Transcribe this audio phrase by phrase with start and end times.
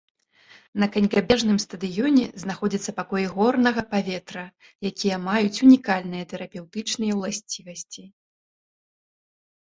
[0.83, 4.43] На канькабежным стадыёне знаходзяцца пакоі горнага паветра,
[4.93, 8.03] якія маюць унікальныя тэрапеўтычныя уласцівасці.